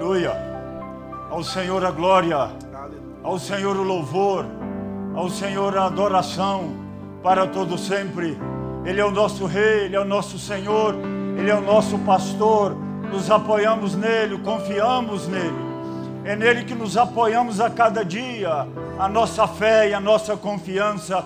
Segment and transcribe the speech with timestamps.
[0.00, 0.32] Aleluia.
[1.30, 2.50] Ao Senhor a glória,
[3.22, 4.46] ao Senhor o louvor,
[5.14, 6.70] ao Senhor a adoração
[7.22, 8.34] para todo sempre.
[8.86, 10.94] Ele é o nosso rei, ele é o nosso Senhor,
[11.36, 12.74] ele é o nosso pastor.
[13.12, 15.58] Nos apoiamos nele, confiamos nele.
[16.24, 18.66] É nele que nos apoiamos a cada dia.
[18.98, 21.22] A nossa fé e a nossa confiança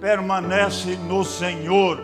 [0.00, 2.00] permanece no Senhor.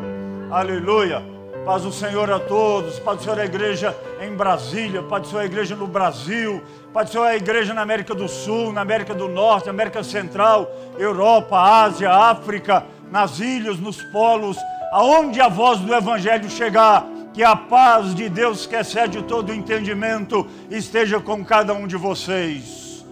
[0.50, 1.39] Aleluia.
[1.64, 5.42] Paz do Senhor a todos, paz do Senhor à igreja em Brasília, paz do Senhor
[5.42, 6.62] à igreja no Brasil,
[6.92, 10.70] paz do Senhor à igreja na América do Sul, na América do Norte, América Central,
[10.98, 14.56] Europa, Ásia, África, nas ilhas, nos polos,
[14.90, 20.46] aonde a voz do Evangelho chegar, que a paz de Deus que excede todo entendimento
[20.70, 23.04] esteja com cada um de vocês.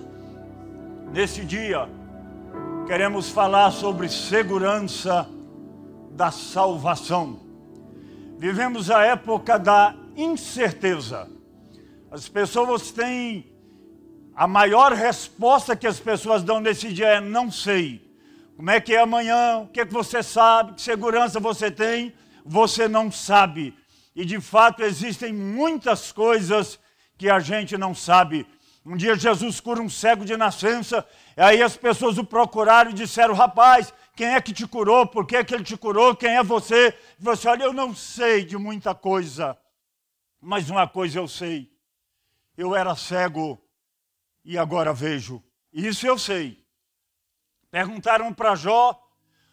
[1.13, 1.87] Nesse dia,
[2.87, 5.29] queremos falar sobre segurança
[6.13, 7.48] da salvação.
[8.39, 11.29] Vivemos a época da incerteza.
[12.09, 13.53] As pessoas têm
[14.33, 18.01] a maior resposta que as pessoas dão nesse dia é não sei.
[18.57, 19.59] Como é que é amanhã?
[19.59, 20.75] O que, é que você sabe?
[20.75, 22.15] Que segurança você tem?
[22.45, 23.75] Você não sabe.
[24.15, 26.79] E de fato existem muitas coisas
[27.17, 28.47] que a gente não sabe.
[28.87, 31.05] Um dia Jesus cura um cego de nascença,
[31.37, 35.07] e aí as pessoas o procuraram e disseram: Rapaz, quem é que te curou?
[35.07, 36.13] Por que, é que ele te curou?
[36.17, 36.93] Quem é você?
[37.21, 39.57] Você, olha, eu não sei de muita coisa,
[40.41, 41.71] mas uma coisa eu sei.
[42.57, 43.63] Eu era cego
[44.45, 45.41] e agora vejo.
[45.73, 46.67] Isso eu sei.
[47.71, 49.01] Perguntaram para Jó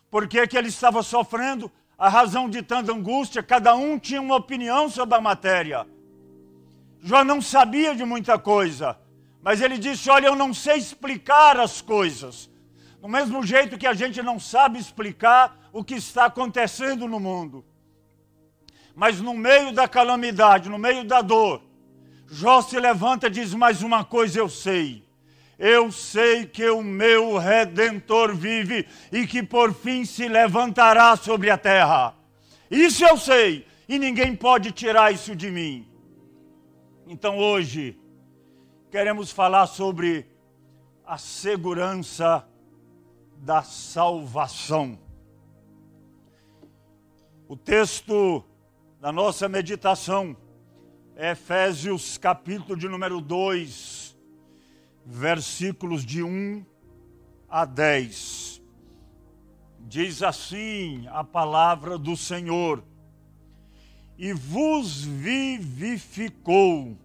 [0.10, 4.38] por que, que ele estava sofrendo, a razão de tanta angústia, cada um tinha uma
[4.38, 5.86] opinião sobre a matéria.
[7.04, 9.00] Jó não sabia de muita coisa,
[9.44, 12.50] mas ele disse: Olha, eu não sei explicar as coisas.
[13.06, 17.64] Do mesmo jeito que a gente não sabe explicar o que está acontecendo no mundo.
[18.96, 21.62] Mas no meio da calamidade, no meio da dor,
[22.28, 25.08] Jó se levanta e diz: Mais uma coisa eu sei.
[25.60, 31.60] Eu sei que o meu redentor vive e que por fim se levantará sobre a
[31.60, 32.16] terra.
[32.72, 35.88] Isso eu sei e ninguém pode tirar isso de mim.
[37.06, 38.00] Então hoje
[38.90, 40.26] queremos falar sobre
[41.06, 42.44] a segurança
[43.38, 44.98] da salvação.
[47.48, 48.44] O texto
[49.00, 50.36] da nossa meditação
[51.16, 54.18] é Efésios, capítulo de número 2,
[55.06, 56.66] versículos de 1
[57.48, 58.62] a 10.
[59.80, 62.84] Diz assim a palavra do Senhor:
[64.18, 66.98] E vos vivificou,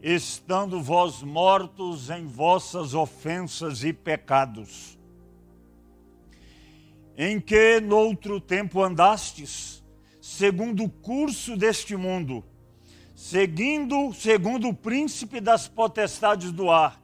[0.00, 4.93] estando vós mortos em vossas ofensas e pecados
[7.16, 9.82] em que noutro tempo andastes,
[10.20, 12.44] segundo o curso deste mundo,
[13.14, 17.00] seguindo segundo o príncipe das potestades do ar,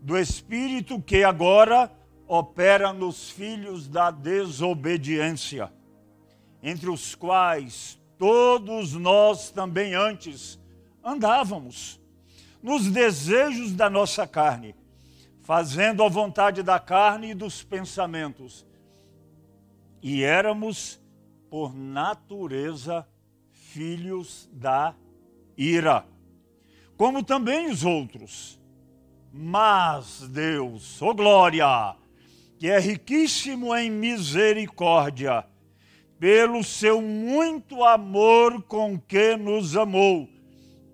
[0.00, 1.90] do espírito que agora
[2.28, 5.72] opera nos filhos da desobediência,
[6.62, 10.60] entre os quais todos nós também antes
[11.02, 11.98] andávamos
[12.62, 14.76] nos desejos da nossa carne,
[15.42, 18.64] fazendo a vontade da carne e dos pensamentos
[20.02, 21.00] e éramos,
[21.48, 23.06] por natureza,
[23.50, 24.94] filhos da
[25.56, 26.06] ira,
[26.96, 28.60] como também os outros.
[29.32, 31.96] Mas Deus, oh glória,
[32.58, 35.46] que é riquíssimo em misericórdia,
[36.18, 40.28] pelo seu muito amor com que nos amou,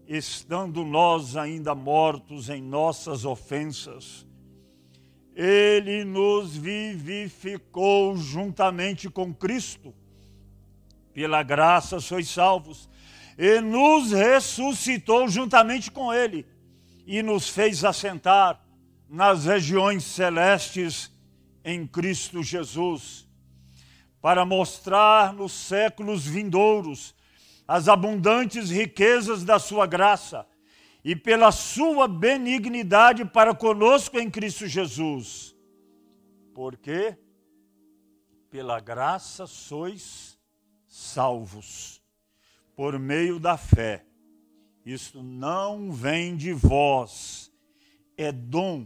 [0.07, 4.27] estando nós ainda mortos em nossas ofensas
[5.39, 9.95] ele nos vivificou juntamente com Cristo.
[11.13, 12.89] Pela graça sois salvos.
[13.37, 16.47] E nos ressuscitou juntamente com Ele.
[17.07, 18.65] E nos fez assentar
[19.11, 21.13] nas regiões celestes
[21.63, 23.29] em Cristo Jesus.
[24.23, 27.15] Para mostrar nos séculos vindouros
[27.69, 30.47] as abundantes riquezas da Sua graça
[31.07, 35.57] e pela sua benignidade para conosco em Cristo Jesus.
[36.53, 37.17] Porque
[38.51, 40.37] pela graça sois
[40.89, 42.03] salvos,
[42.75, 44.05] por meio da fé.
[44.85, 47.53] Isto não vem de vós,
[48.17, 48.85] é dom,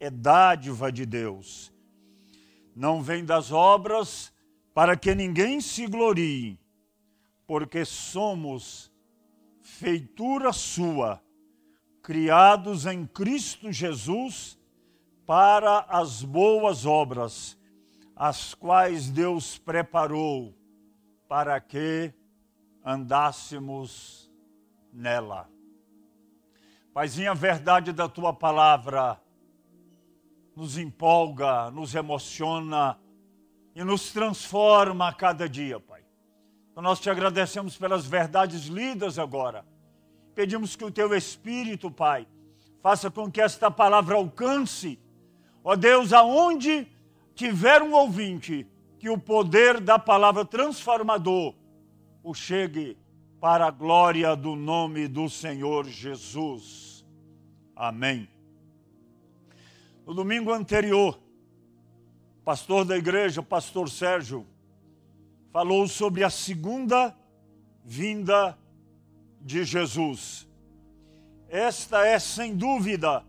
[0.00, 1.70] é dádiva de Deus.
[2.74, 4.32] Não vem das obras
[4.72, 6.58] para que ninguém se glorie,
[7.46, 8.90] porque somos
[9.60, 11.22] feitura sua
[12.08, 14.58] criados em Cristo Jesus
[15.26, 17.54] para as boas obras,
[18.16, 20.54] as quais Deus preparou
[21.28, 22.10] para que
[22.82, 24.32] andássemos
[24.90, 25.50] nela.
[26.94, 29.20] Paizinho, a verdade da tua palavra
[30.56, 32.98] nos empolga, nos emociona
[33.74, 36.02] e nos transforma a cada dia, Pai.
[36.70, 39.62] Então nós te agradecemos pelas verdades lidas agora.
[40.38, 42.24] Pedimos que o teu Espírito, Pai,
[42.80, 44.96] faça com que esta palavra alcance,
[45.64, 46.86] ó Deus, aonde
[47.34, 48.64] tiver um ouvinte,
[49.00, 51.56] que o poder da palavra transformador
[52.22, 52.96] o chegue
[53.40, 57.04] para a glória do nome do Senhor Jesus.
[57.74, 58.28] Amém.
[60.06, 61.18] No domingo anterior,
[62.40, 64.46] o pastor da igreja, pastor Sérgio,
[65.52, 67.12] falou sobre a segunda
[67.84, 68.56] vinda
[69.48, 70.46] de Jesus.
[71.48, 73.24] Esta é, sem dúvida,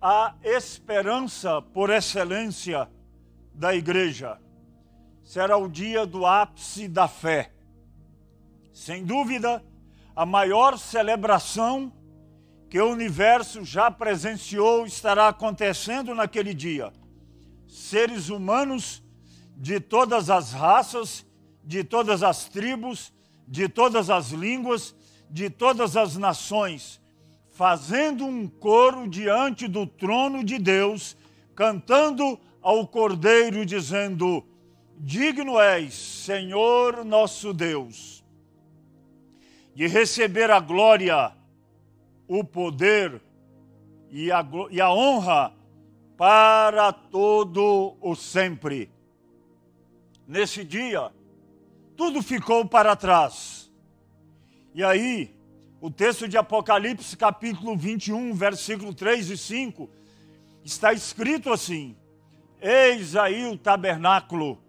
[0.00, 2.88] a esperança por excelência
[3.52, 4.38] da igreja.
[5.24, 7.52] Será o dia do ápice da fé.
[8.72, 9.60] Sem dúvida,
[10.14, 11.92] a maior celebração
[12.68, 16.92] que o universo já presenciou estará acontecendo naquele dia.
[17.66, 19.02] Seres humanos
[19.56, 21.26] de todas as raças,
[21.64, 23.12] de todas as tribos,
[23.48, 24.94] de todas as línguas,
[25.30, 27.00] de todas as nações,
[27.50, 31.16] fazendo um coro diante do trono de Deus,
[31.54, 34.44] cantando ao Cordeiro, dizendo:
[34.98, 38.24] Digno és, Senhor nosso Deus,
[39.74, 41.32] de receber a glória
[42.32, 43.20] o poder
[44.08, 45.52] e a, e a honra
[46.16, 48.88] para todo o sempre.
[50.28, 51.10] Nesse dia,
[51.96, 53.59] tudo ficou para trás.
[54.72, 55.34] E aí,
[55.80, 59.90] o texto de Apocalipse, capítulo 21, versículo 3 e 5,
[60.64, 61.96] está escrito assim:
[62.60, 64.62] Eis aí o tabernáculo,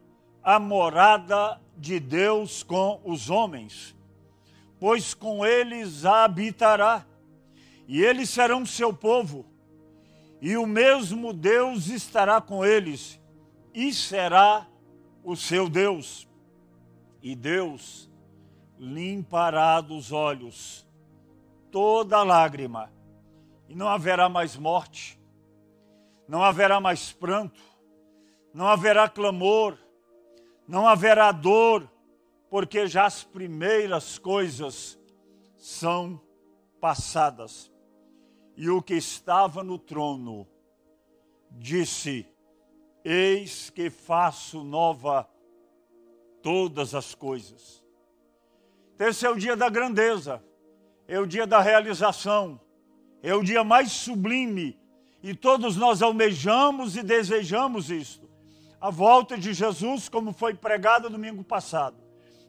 [0.43, 3.95] a morada de Deus com os homens,
[4.79, 7.05] pois com eles habitará
[7.87, 9.45] e eles serão seu povo,
[10.41, 13.19] e o mesmo Deus estará com eles,
[13.71, 14.65] e será
[15.23, 16.27] o seu Deus.
[17.21, 18.10] E Deus
[18.81, 20.87] limpará dos olhos
[21.69, 22.91] toda lágrima,
[23.69, 25.21] e não haverá mais morte,
[26.27, 27.61] não haverá mais pranto,
[28.51, 29.77] não haverá clamor,
[30.67, 31.87] não haverá dor,
[32.49, 34.99] porque já as primeiras coisas
[35.55, 36.19] são
[36.81, 37.71] passadas.
[38.57, 40.47] E o que estava no trono
[41.51, 42.27] disse:
[43.05, 45.29] Eis que faço nova
[46.41, 47.80] todas as coisas.
[49.01, 50.43] Esse é o dia da grandeza,
[51.07, 52.61] é o dia da realização,
[53.23, 54.79] é o dia mais sublime,
[55.23, 58.29] e todos nós almejamos e desejamos isto.
[58.79, 61.97] A volta de Jesus, como foi pregada domingo passado,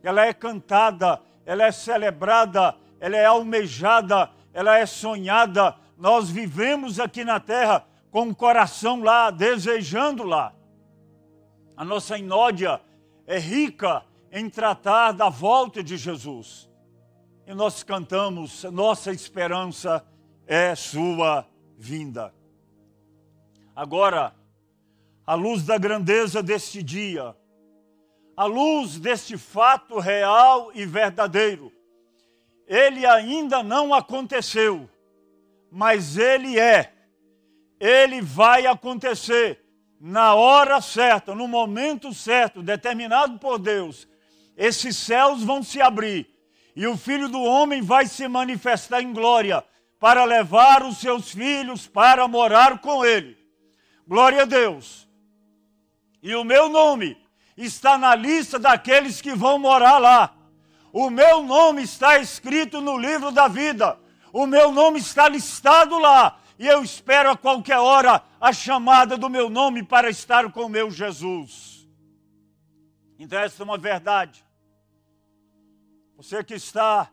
[0.03, 7.25] ela é cantada, ela é celebrada, ela é almejada, ela é sonhada, nós vivemos aqui
[7.25, 10.53] na terra com o coração lá, desejando lá.
[11.75, 12.79] A nossa inódia
[13.27, 16.69] é rica em tratar da volta de Jesus.
[17.47, 20.05] E nós cantamos, nossa esperança
[20.47, 21.47] é sua
[21.79, 22.35] vinda.
[23.77, 24.35] Agora,
[25.27, 27.37] à luz da grandeza deste dia,
[28.37, 31.71] à luz deste fato real e verdadeiro,
[32.67, 34.89] ele ainda não aconteceu
[35.73, 36.93] mas ele é.
[37.81, 39.65] Ele vai acontecer
[39.99, 44.07] na hora certa, no momento certo, determinado por Deus.
[44.57, 46.29] Esses céus vão se abrir
[46.75, 49.65] e o Filho do Homem vai se manifestar em glória
[49.99, 53.37] para levar os seus filhos para morar com ele.
[54.07, 55.09] Glória a Deus.
[56.23, 57.17] E o meu nome
[57.57, 60.35] está na lista daqueles que vão morar lá.
[60.93, 63.99] O meu nome está escrito no livro da vida
[64.33, 69.29] o meu nome está listado lá e eu espero a qualquer hora a chamada do
[69.29, 71.72] meu nome para estar com o meu Jesus.
[73.23, 74.45] Então, essa é uma verdade.
[76.17, 77.09] Você que está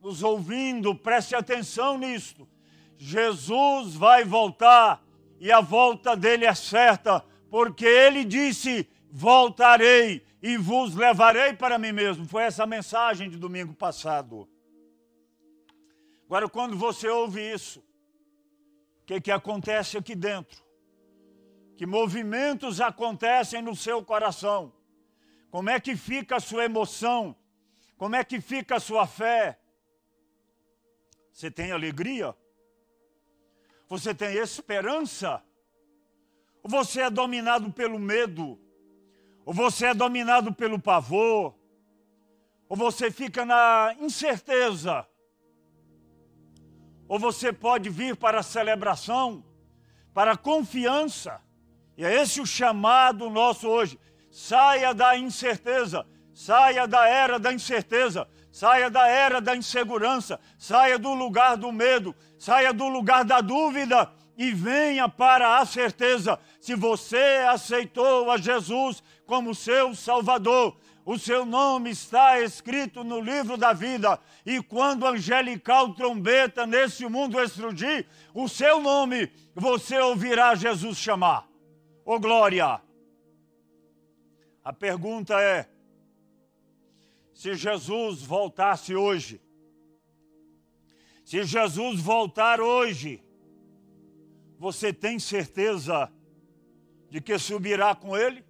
[0.00, 2.48] nos ouvindo, preste atenção nisto.
[2.96, 5.04] Jesus vai voltar
[5.38, 11.92] e a volta dele é certa, porque ele disse: Voltarei e vos levarei para mim
[11.92, 12.26] mesmo.
[12.26, 14.48] Foi essa a mensagem de domingo passado.
[16.24, 20.64] Agora, quando você ouve isso, o que, que acontece aqui dentro?
[21.76, 24.79] Que movimentos acontecem no seu coração?
[25.50, 27.36] Como é que fica a sua emoção?
[27.96, 29.58] Como é que fica a sua fé?
[31.32, 32.34] Você tem alegria?
[33.88, 35.42] Você tem esperança?
[36.62, 38.58] Ou você é dominado pelo medo?
[39.44, 41.54] Ou você é dominado pelo pavor?
[42.68, 45.06] Ou você fica na incerteza?
[47.10, 49.44] ou você pode vir para a celebração,
[50.14, 51.42] para a confiança.
[51.96, 53.98] E é esse o chamado nosso hoje.
[54.30, 61.12] Saia da incerteza, saia da era da incerteza, saia da era da insegurança, saia do
[61.12, 66.38] lugar do medo, saia do lugar da dúvida e venha para a certeza.
[66.60, 73.56] Se você aceitou a Jesus como seu Salvador, o seu nome está escrito no livro
[73.56, 80.98] da vida, e quando angelical trombeta nesse mundo explodir, o seu nome você ouvirá Jesus
[80.98, 81.48] chamar.
[82.04, 82.80] Ô oh, glória!
[84.64, 85.68] A pergunta é:
[87.32, 89.40] se Jesus voltasse hoje,
[91.24, 93.22] se Jesus voltar hoje,
[94.58, 96.12] você tem certeza
[97.08, 98.44] de que subirá com ele?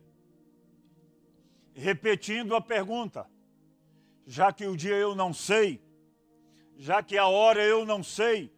[1.75, 3.29] repetindo a pergunta,
[4.27, 5.83] já que o dia eu não sei,
[6.77, 8.53] já que a hora eu não sei,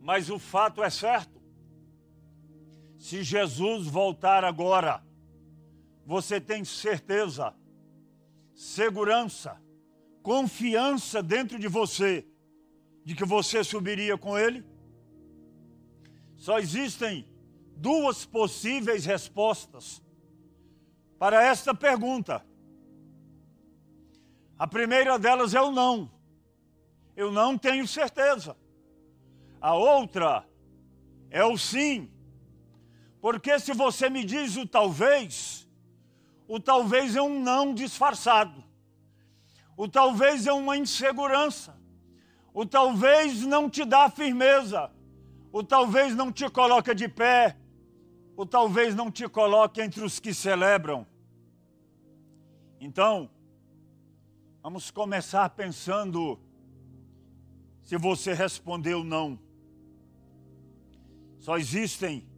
[0.00, 1.39] mas o fato é certo.
[3.00, 5.02] Se Jesus voltar agora,
[6.04, 7.54] você tem certeza,
[8.54, 9.58] segurança,
[10.22, 12.26] confiança dentro de você
[13.02, 14.62] de que você subiria com ele?
[16.36, 17.26] Só existem
[17.74, 20.02] duas possíveis respostas
[21.18, 22.44] para esta pergunta.
[24.58, 26.12] A primeira delas é o não.
[27.16, 28.54] Eu não tenho certeza.
[29.58, 30.46] A outra
[31.30, 32.19] é o sim.
[33.20, 35.68] Porque se você me diz o talvez,
[36.48, 38.64] o talvez é um não disfarçado.
[39.76, 41.78] O talvez é uma insegurança.
[42.52, 44.90] O talvez não te dá firmeza.
[45.52, 47.56] O talvez não te coloca de pé.
[48.36, 51.06] O talvez não te coloque entre os que celebram.
[52.80, 53.30] Então,
[54.62, 56.40] vamos começar pensando
[57.82, 59.38] se você respondeu não.
[61.38, 62.29] Só existem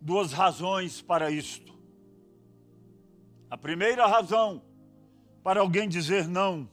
[0.00, 1.76] duas razões para isto.
[3.50, 4.62] A primeira razão
[5.42, 6.68] para alguém dizer não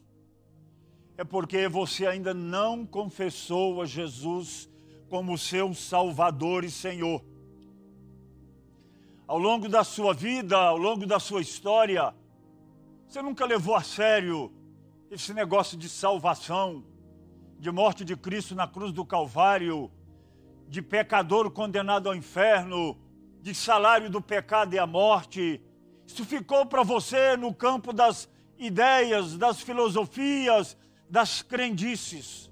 [1.17, 4.69] é porque você ainda não confessou a Jesus
[5.09, 7.23] como seu Salvador e Senhor.
[9.27, 12.13] Ao longo da sua vida, ao longo da sua história,
[13.07, 14.51] você nunca levou a sério
[15.09, 16.83] esse negócio de salvação,
[17.57, 19.89] de morte de Cristo na cruz do Calvário,
[20.67, 22.97] de pecador condenado ao inferno,
[23.45, 25.61] de salário do pecado e a morte.
[26.07, 30.75] Isso ficou para você no campo das ideias, das filosofias,
[31.07, 32.51] das crendices.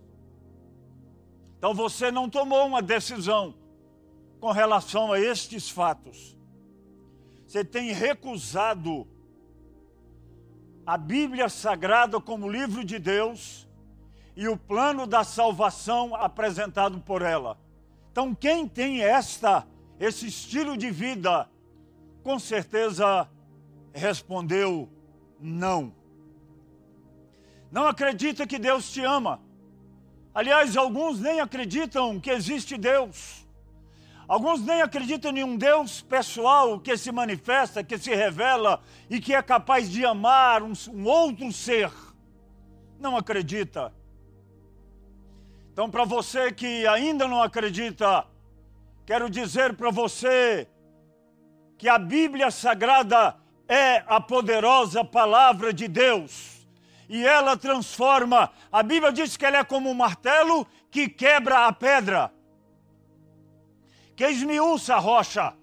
[1.58, 3.56] Então você não tomou uma decisão
[4.40, 6.38] com relação a estes fatos.
[7.48, 9.08] Você tem recusado
[10.86, 13.68] a Bíblia Sagrada como livro de Deus
[14.36, 17.58] e o plano da salvação apresentado por ela.
[18.12, 19.66] Então, quem tem esta
[20.00, 21.50] esse estilo de vida,
[22.24, 23.28] com certeza
[23.94, 24.90] respondeu
[25.40, 25.94] não.
[27.72, 29.42] Não acredita que Deus te ama.
[30.34, 33.48] Aliás, alguns nem acreditam que existe Deus.
[34.28, 39.34] Alguns nem acreditam em um Deus pessoal que se manifesta, que se revela e que
[39.34, 41.92] é capaz de amar um, um outro ser.
[43.00, 43.94] Não acredita.
[45.72, 48.26] Então, para você que ainda não acredita,
[49.06, 50.68] quero dizer para você
[51.78, 53.36] que a Bíblia Sagrada
[53.68, 56.68] é a poderosa palavra de Deus.
[57.10, 58.52] E ela transforma.
[58.72, 62.32] A Bíblia diz que ela é como um martelo que quebra a pedra
[64.16, 65.54] que esmiuça a rocha.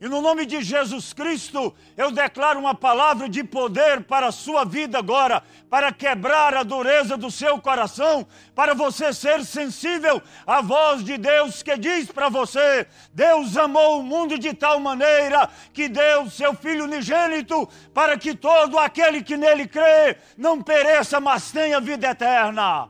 [0.00, 4.64] E no nome de Jesus Cristo, eu declaro uma palavra de poder para a sua
[4.64, 11.04] vida agora, para quebrar a dureza do seu coração, para você ser sensível à voz
[11.04, 16.30] de Deus que diz para você: Deus amou o mundo de tal maneira que deu
[16.30, 22.08] seu Filho unigênito, para que todo aquele que nele crê não pereça, mas tenha vida
[22.08, 22.88] eterna.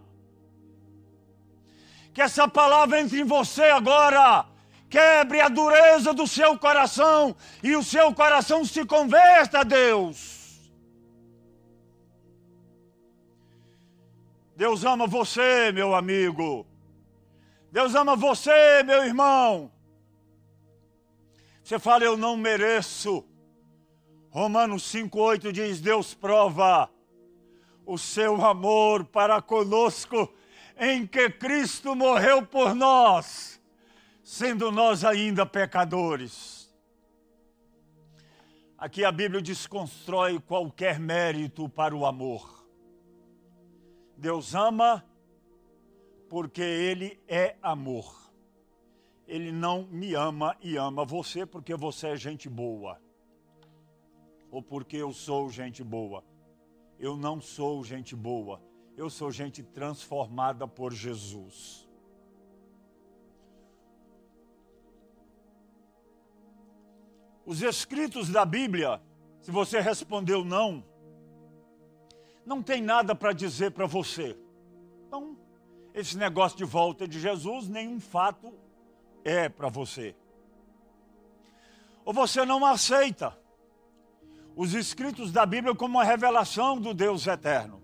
[2.14, 4.49] Que essa palavra entre em você agora
[4.90, 10.70] quebre a dureza do seu coração e o seu coração se converta a Deus.
[14.56, 16.66] Deus ama você, meu amigo.
[17.70, 19.70] Deus ama você, meu irmão.
[21.62, 23.24] Você fala, eu não mereço.
[24.28, 26.90] Romanos 5,8 diz: Deus prova
[27.86, 30.32] o seu amor para conosco
[30.78, 33.49] em que Cristo morreu por nós
[34.30, 36.72] sendo nós ainda pecadores.
[38.78, 42.64] Aqui a Bíblia desconstrói qualquer mérito para o amor.
[44.16, 45.04] Deus ama
[46.28, 48.32] porque Ele é amor.
[49.26, 53.02] Ele não me ama e ama você porque você é gente boa.
[54.48, 56.24] Ou porque eu sou gente boa.
[57.00, 58.62] Eu não sou gente boa.
[58.96, 61.89] Eu sou gente transformada por Jesus.
[67.50, 69.02] Os escritos da Bíblia,
[69.40, 70.84] se você respondeu não,
[72.46, 74.38] não tem nada para dizer para você.
[75.08, 75.36] Então,
[75.92, 78.54] esse negócio de volta de Jesus, nenhum fato
[79.24, 80.14] é para você.
[82.04, 83.36] Ou você não aceita
[84.54, 87.82] os escritos da Bíblia como uma revelação do Deus eterno.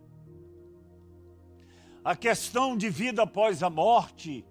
[2.04, 4.46] A questão de vida após a morte,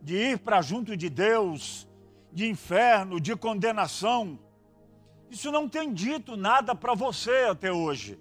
[0.00, 1.87] de ir para junto de Deus,
[2.32, 4.38] de inferno, de condenação,
[5.30, 8.18] isso não tem dito nada para você até hoje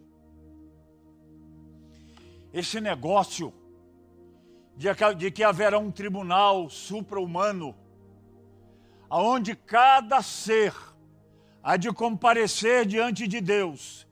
[2.53, 3.53] esse negócio
[4.75, 7.75] de, que haverá um tribunal supra-humano,
[9.09, 10.73] aonde cada ser
[11.61, 14.07] há de comparecer diante de Deus.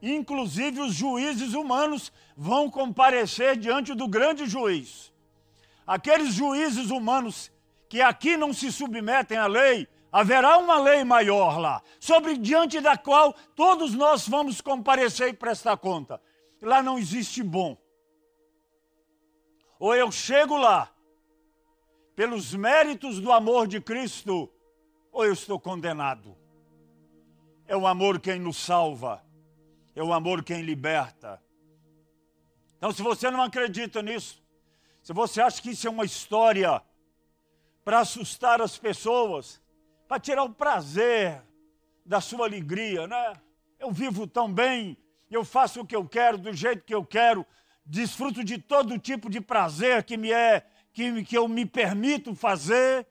[0.00, 5.12] Inclusive os juízes humanos vão comparecer diante do grande juiz.
[5.86, 7.50] Aqueles juízes humanos
[7.88, 12.96] que aqui não se submetem à lei, haverá uma lei maior lá, sobre diante da
[12.96, 16.20] qual todos nós vamos comparecer e prestar conta
[16.64, 17.76] lá não existe bom.
[19.78, 20.90] Ou eu chego lá,
[22.16, 24.50] pelos méritos do amor de Cristo,
[25.12, 26.36] ou eu estou condenado.
[27.66, 29.24] É o amor quem nos salva,
[29.94, 31.42] é o amor quem liberta.
[32.76, 34.42] Então, se você não acredita nisso,
[35.02, 36.82] se você acha que isso é uma história
[37.84, 39.60] para assustar as pessoas,
[40.08, 41.42] para tirar o prazer
[42.04, 43.34] da sua alegria, né?
[43.78, 44.96] Eu vivo tão bem,
[45.30, 47.46] eu faço o que eu quero, do jeito que eu quero,
[47.84, 53.06] desfruto de todo tipo de prazer que me é, que, que eu me permito fazer.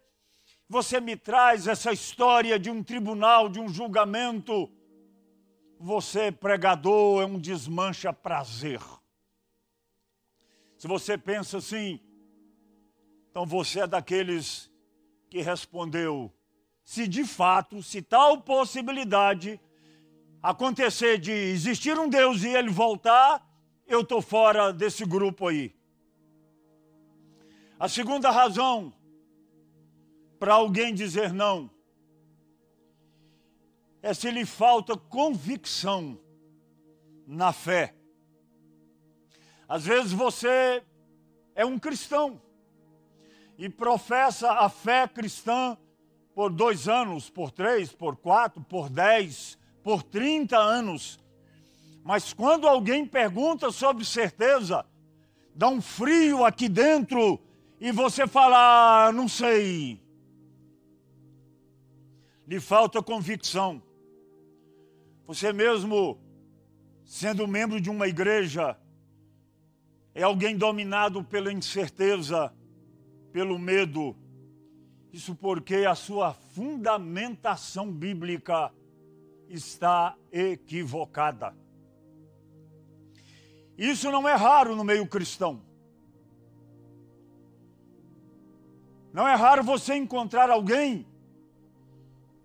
[0.68, 4.72] Você me traz essa história de um tribunal, de um julgamento.
[5.80, 8.82] Você, pregador, é um desmancha prazer.
[10.78, 12.00] Se você pensa assim,
[13.34, 14.72] então você é daqueles
[15.28, 16.32] que respondeu:
[16.84, 19.60] se de fato, se tal possibilidade
[20.39, 23.43] acontecer de existir um Deus e ele voltar,
[23.88, 25.76] eu estou fora desse grupo aí.
[27.80, 28.93] A segunda razão
[30.38, 31.72] para alguém dizer não
[34.00, 36.19] é se lhe falta convicção
[37.26, 37.96] na fé.
[39.67, 40.84] Às vezes você
[41.56, 42.39] é um cristão
[43.58, 45.78] e professa a fé cristã
[46.34, 51.20] por dois anos, por três, por quatro, por dez, por 30 anos.
[52.04, 54.86] Mas quando alguém pergunta sobre certeza,
[55.56, 57.39] dá um frio aqui dentro
[57.80, 60.02] e você fala, ah, não sei.
[62.48, 63.82] Lhe falta convicção.
[65.26, 66.20] Você mesmo,
[67.06, 68.78] sendo membro de uma igreja,
[70.13, 72.54] é alguém dominado pela incerteza,
[73.34, 74.15] pelo medo.
[75.12, 78.72] Isso porque a sua fundamentação bíblica
[79.50, 81.56] está equivocada.
[83.78, 85.62] Isso não é raro no meio cristão.
[89.12, 91.06] Não é raro você encontrar alguém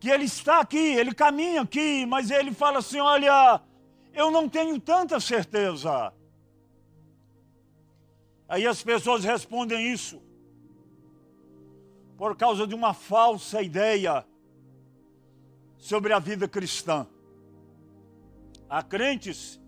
[0.01, 3.61] que ele está aqui, ele caminha aqui, mas ele fala assim: olha,
[4.12, 6.12] eu não tenho tanta certeza.
[8.46, 10.28] Aí as pessoas respondem isso
[12.18, 14.26] por causa de uma falsa ideia
[15.78, 17.07] sobre a vida cristã.
[18.68, 19.59] Há crentes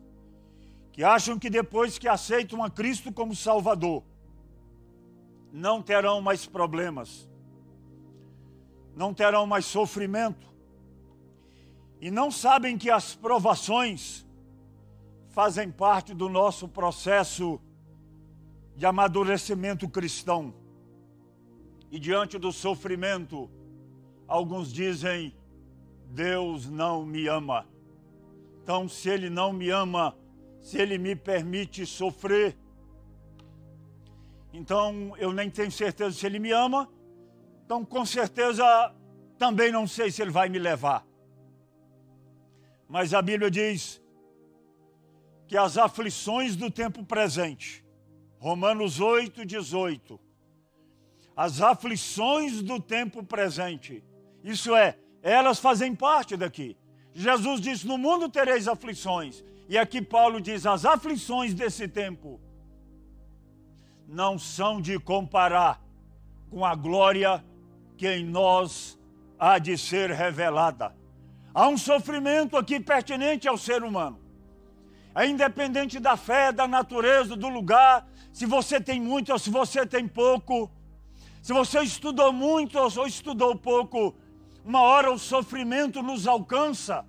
[0.92, 4.02] que acham que depois que aceitam a Cristo como Salvador,
[5.52, 7.30] não terão mais problemas,
[8.96, 10.48] não terão mais sofrimento,
[12.00, 14.26] e não sabem que as provações
[15.28, 17.60] fazem parte do nosso processo
[18.74, 20.59] de amadurecimento cristão.
[21.90, 23.50] E diante do sofrimento,
[24.28, 25.34] alguns dizem:
[26.06, 27.66] Deus não me ama.
[28.62, 30.16] Então, se Ele não me ama,
[30.60, 32.56] se Ele me permite sofrer,
[34.52, 36.88] então eu nem tenho certeza se Ele me ama,
[37.64, 38.64] então com certeza
[39.38, 41.06] também não sei se Ele vai me levar.
[42.88, 44.02] Mas a Bíblia diz
[45.46, 47.84] que as aflições do tempo presente,
[48.38, 50.20] Romanos 8, 18,
[51.40, 54.04] as aflições do tempo presente,
[54.44, 56.76] isso é, elas fazem parte daqui.
[57.14, 59.42] Jesus disse: No mundo tereis aflições.
[59.66, 62.38] E aqui Paulo diz: As aflições desse tempo
[64.06, 65.82] não são de comparar
[66.50, 67.42] com a glória
[67.96, 68.98] que em nós
[69.38, 70.94] há de ser revelada.
[71.54, 74.20] Há um sofrimento aqui pertinente ao ser humano.
[75.14, 79.86] É independente da fé, da natureza, do lugar, se você tem muito ou se você
[79.86, 80.70] tem pouco,
[81.40, 84.14] se você estudou muito ou estudou pouco,
[84.64, 87.04] uma hora o sofrimento nos alcança,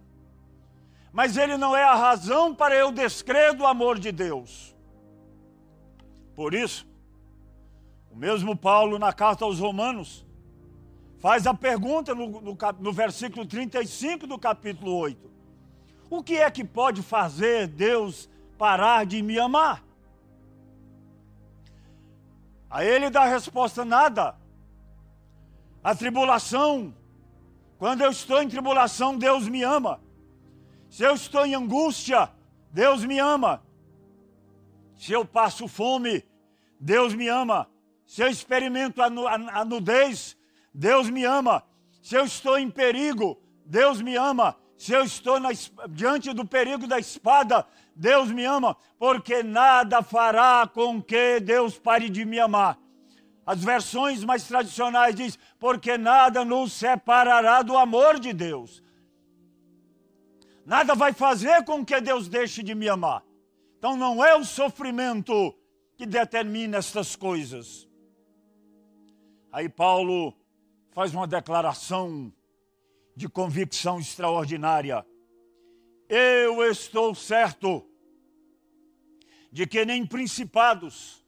[1.12, 4.76] mas ele não é a razão para eu descrer do amor de Deus.
[6.36, 6.88] Por isso,
[8.10, 10.26] o mesmo Paulo, na carta aos Romanos,
[11.20, 15.30] faz a pergunta no, no, no versículo 35 do capítulo 8:
[16.10, 19.84] O que é que pode fazer Deus parar de me amar?
[22.72, 24.36] A ele dá resposta: nada.
[25.84, 26.96] A tribulação,
[27.78, 30.00] quando eu estou em tribulação, Deus me ama.
[30.90, 32.32] Se eu estou em angústia,
[32.72, 33.62] Deus me ama.
[34.96, 36.24] Se eu passo fome,
[36.80, 37.68] Deus me ama.
[38.06, 40.38] Se eu experimento a nudez,
[40.74, 41.64] Deus me ama.
[42.02, 44.56] Se eu estou em perigo, Deus me ama.
[44.82, 45.50] Se eu estou na,
[45.92, 52.10] diante do perigo da espada, Deus me ama, porque nada fará com que Deus pare
[52.10, 52.80] de me amar.
[53.46, 58.82] As versões mais tradicionais diz: porque nada nos separará do amor de Deus.
[60.66, 63.24] Nada vai fazer com que Deus deixe de me amar.
[63.78, 65.56] Então não é o sofrimento
[65.96, 67.88] que determina estas coisas.
[69.52, 70.34] Aí Paulo
[70.90, 72.34] faz uma declaração
[73.16, 75.06] de convicção extraordinária.
[76.10, 77.86] Eu estou certo
[79.52, 81.26] de que nem principados,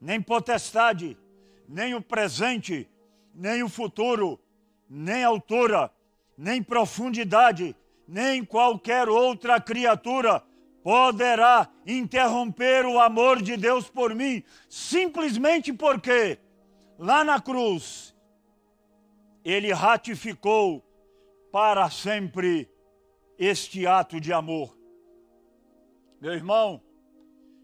[0.00, 1.16] nem potestade,
[1.68, 2.88] nem o presente,
[3.34, 4.38] nem o futuro,
[4.88, 5.90] nem altura,
[6.36, 7.74] nem profundidade,
[8.06, 10.42] nem qualquer outra criatura
[10.82, 16.38] poderá interromper o amor de Deus por mim, simplesmente porque
[16.98, 18.14] lá na cruz
[19.42, 20.83] ele ratificou
[21.54, 22.68] para sempre
[23.38, 24.76] este ato de amor.
[26.20, 26.82] Meu irmão,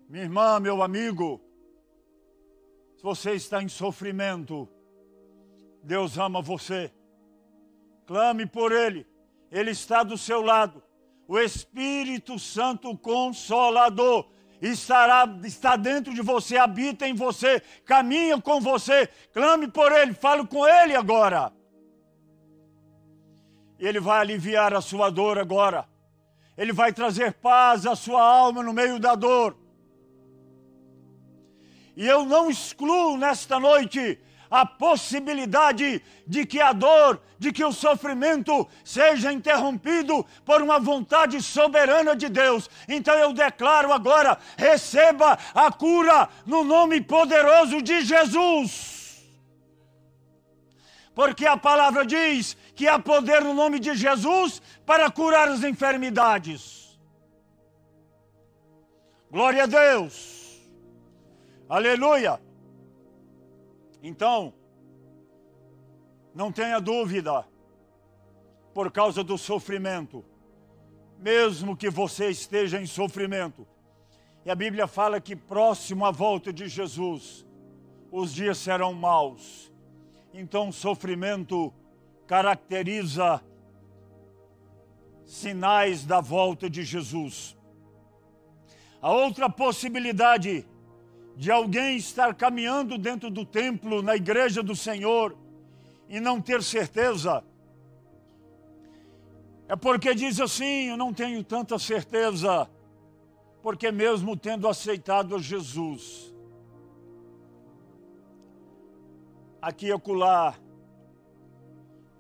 [0.09, 1.41] minha irmã, meu amigo,
[2.97, 4.69] se você está em sofrimento,
[5.83, 6.93] Deus ama você.
[8.07, 9.05] Clame por Ele,
[9.51, 10.81] Ele está do seu lado.
[11.27, 14.31] O Espírito Santo Consolador
[14.63, 19.09] estará, está dentro de você, habita em você, caminha com você.
[19.33, 21.53] Clame por Ele, fale com Ele agora.
[23.81, 25.89] Ele vai aliviar a sua dor agora.
[26.57, 29.57] Ele vai trazer paz à sua alma no meio da dor.
[31.97, 34.19] E eu não excluo nesta noite
[34.51, 41.41] a possibilidade de que a dor, de que o sofrimento seja interrompido por uma vontade
[41.41, 42.69] soberana de Deus.
[42.87, 49.00] Então eu declaro agora: receba a cura no nome poderoso de Jesus.
[51.21, 56.99] Porque a palavra diz que há poder no nome de Jesus para curar as enfermidades.
[59.31, 60.59] Glória a Deus.
[61.69, 62.41] Aleluia.
[64.03, 64.55] Então,
[66.35, 67.47] não tenha dúvida,
[68.73, 70.25] por causa do sofrimento,
[71.19, 73.69] mesmo que você esteja em sofrimento,
[74.43, 77.47] e a Bíblia fala que próximo à volta de Jesus,
[78.11, 79.70] os dias serão maus.
[80.33, 81.73] Então, o sofrimento
[82.27, 83.43] caracteriza
[85.25, 87.57] sinais da volta de Jesus.
[89.03, 90.67] A outra possibilidade
[91.37, 95.37] de alguém estar caminhando dentro do templo, na igreja do Senhor,
[96.09, 97.43] e não ter certeza,
[99.69, 102.69] é porque diz assim: Eu não tenho tanta certeza,
[103.63, 106.35] porque mesmo tendo aceitado a Jesus,
[109.61, 110.55] aqui e acolá,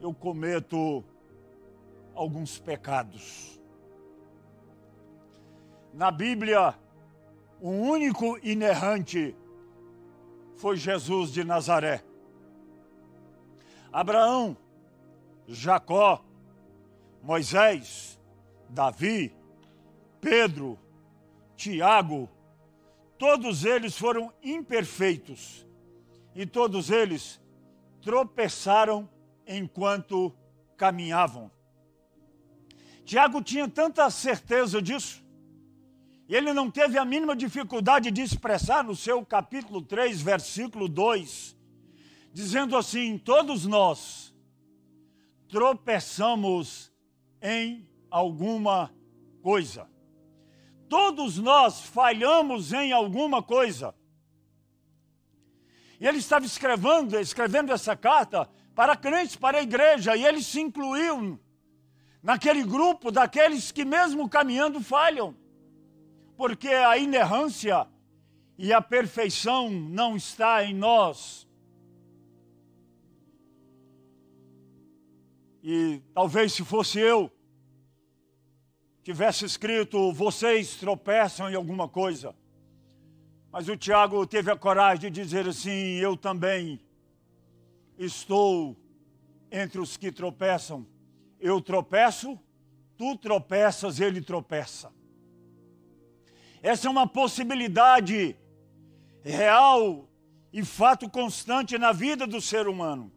[0.00, 1.04] eu cometo
[2.14, 3.60] alguns pecados.
[5.92, 6.74] Na Bíblia,
[7.60, 9.34] o único inerrante
[10.56, 12.04] foi Jesus de Nazaré.
[13.92, 14.56] Abraão,
[15.48, 16.22] Jacó,
[17.22, 18.20] Moisés,
[18.68, 19.34] Davi,
[20.20, 20.78] Pedro,
[21.56, 22.28] Tiago,
[23.18, 25.66] todos eles foram imperfeitos
[26.34, 27.40] e todos eles
[28.00, 29.08] tropeçaram
[29.46, 30.34] enquanto
[30.76, 31.50] caminhavam.
[33.04, 35.22] Tiago tinha tanta certeza disso,
[36.28, 41.56] e ele não teve a mínima dificuldade de expressar no seu capítulo 3, versículo 2,
[42.32, 44.32] dizendo assim: Todos nós
[45.48, 46.92] tropeçamos
[47.42, 48.94] em alguma
[49.42, 49.90] coisa.
[50.88, 53.94] Todos nós falhamos em alguma coisa.
[56.00, 60.58] E ele estava escrevendo, escrevendo essa carta para crentes, para a igreja, e ele se
[60.58, 61.38] incluiu
[62.22, 65.36] naquele grupo daqueles que, mesmo caminhando, falham,
[66.38, 67.86] porque a inerrância
[68.56, 71.46] e a perfeição não está em nós.
[75.62, 77.30] E talvez se fosse eu,
[79.02, 82.34] tivesse escrito: vocês tropeçam em alguma coisa.
[83.52, 86.80] Mas o Tiago teve a coragem de dizer assim: eu também
[87.98, 88.76] estou
[89.50, 90.86] entre os que tropeçam.
[91.40, 92.38] Eu tropeço,
[92.96, 94.92] tu tropeças, ele tropeça.
[96.62, 98.36] Essa é uma possibilidade
[99.22, 100.08] real
[100.52, 103.10] e fato constante na vida do ser humano.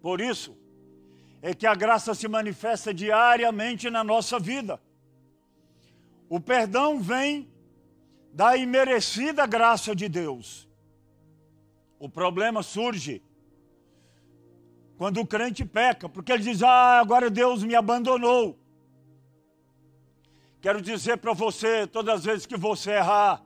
[0.00, 0.56] Por isso,
[1.42, 4.80] é que a graça se manifesta diariamente na nossa vida.
[6.28, 7.48] O perdão vem
[8.38, 10.68] da imerecida graça de Deus.
[11.98, 13.20] O problema surge
[14.96, 18.56] quando o crente peca, porque ele diz: Ah, agora Deus me abandonou.
[20.60, 23.42] Quero dizer para você, todas as vezes que você errar,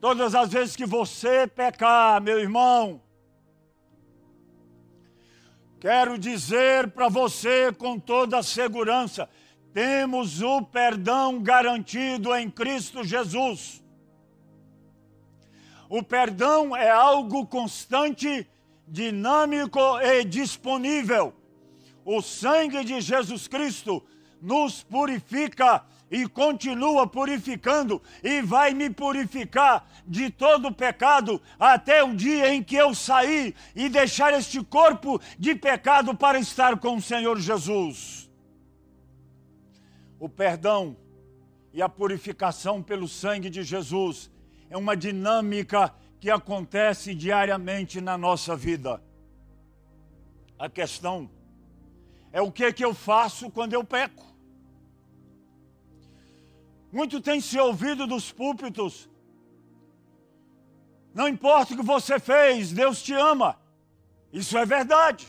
[0.00, 3.02] todas as vezes que você pecar, meu irmão,
[5.78, 9.28] Quero dizer para você com toda segurança:
[9.76, 13.84] temos o perdão garantido em Cristo Jesus.
[15.86, 18.48] O perdão é algo constante,
[18.88, 21.34] dinâmico e disponível.
[22.06, 24.02] O sangue de Jesus Cristo
[24.40, 32.48] nos purifica e continua purificando e vai me purificar de todo pecado até o dia
[32.54, 37.38] em que eu sair e deixar este corpo de pecado para estar com o Senhor
[37.38, 38.25] Jesus.
[40.18, 40.96] O perdão
[41.72, 44.30] e a purificação pelo sangue de Jesus
[44.70, 49.02] é uma dinâmica que acontece diariamente na nossa vida.
[50.58, 51.30] A questão
[52.32, 54.24] é o que, é que eu faço quando eu peco.
[56.90, 59.08] Muito tem se ouvido dos púlpitos.
[61.12, 63.58] Não importa o que você fez, Deus te ama.
[64.32, 65.26] Isso é verdade.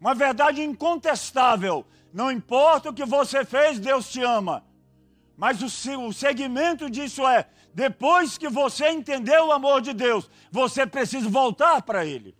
[0.00, 1.86] Uma verdade incontestável.
[2.14, 4.64] Não importa o que você fez, Deus te ama.
[5.36, 10.86] Mas o, o segmento disso é: depois que você entendeu o amor de Deus, você
[10.86, 12.36] precisa voltar para Ele.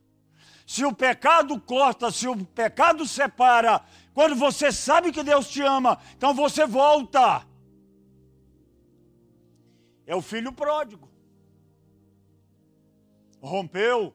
[0.64, 3.82] Se o pecado corta, se o pecado separa,
[4.14, 7.44] quando você sabe que Deus te ama, então você volta.
[10.06, 11.10] É o filho pródigo.
[13.40, 14.14] Rompeu,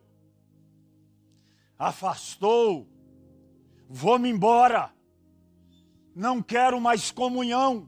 [1.77, 2.87] afastou,
[3.89, 4.97] vou-me embora.
[6.19, 7.87] Não quero mais comunhão,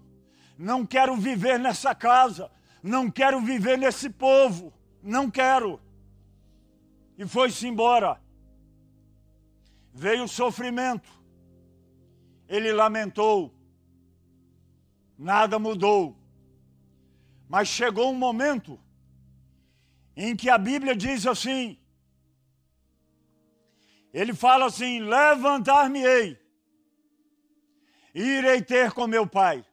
[0.58, 2.50] não quero viver nessa casa,
[2.82, 5.82] não quero viver nesse povo, não quero.
[7.17, 8.22] E foi-se embora.
[9.94, 11.12] Veio o sofrimento,
[12.48, 13.54] ele lamentou,
[15.17, 16.17] nada mudou.
[17.50, 18.80] Mas chegou um momento
[20.15, 21.78] em que a Bíblia diz assim:
[24.13, 26.40] ele fala assim: levantar-me-ei,
[28.13, 29.65] irei ter com meu pai.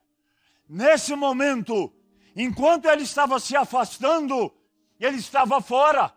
[0.68, 1.92] Nesse momento,
[2.36, 4.52] enquanto ele estava se afastando,
[5.00, 6.12] ele estava fora,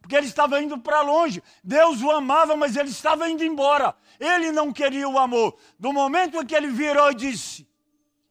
[0.00, 1.42] porque ele estava indo para longe.
[1.62, 3.96] Deus o amava, mas ele estava indo embora.
[4.20, 5.56] Ele não queria o amor.
[5.78, 7.66] Do momento em que ele virou e disse: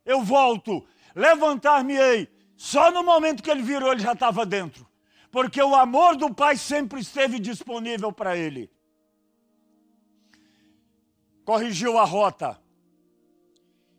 [0.06, 4.88] Eu volto, levantar-me-ei, só no momento que ele virou, ele já estava dentro.
[5.32, 8.72] Porque o amor do Pai sempre esteve disponível para ele.
[11.44, 12.63] Corrigiu a rota.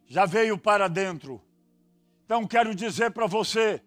[0.06, 1.42] Já veio para dentro.
[2.24, 3.82] Então quero dizer para você,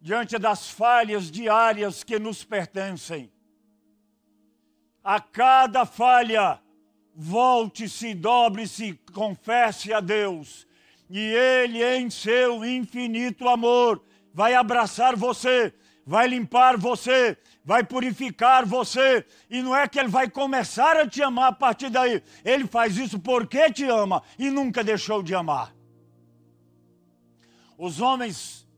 [0.00, 3.32] diante das falhas diárias que nos pertencem,
[5.02, 6.60] a cada falha,
[7.14, 10.66] volte-se, dobre-se, confesse a Deus
[11.14, 14.02] e Ele, em seu infinito amor,
[14.32, 15.70] vai abraçar você,
[16.06, 21.22] vai limpar você, vai purificar você, e não é que Ele vai começar a te
[21.22, 25.74] amar a partir daí, Ele faz isso porque te ama e nunca deixou de amar.
[27.78, 28.68] Os homens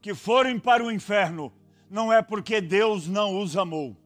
[0.00, 1.52] que forem para o inferno,
[1.88, 3.96] não é porque Deus não os amou.